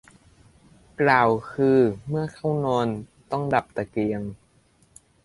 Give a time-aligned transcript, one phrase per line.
[1.01, 2.87] กล่าวคือเมื่อเข้านอน
[3.31, 4.21] ต้อง ดับตะเกียง